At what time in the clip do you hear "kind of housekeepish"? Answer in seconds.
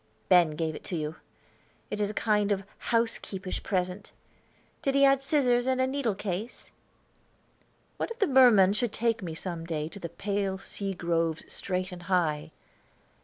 2.15-3.61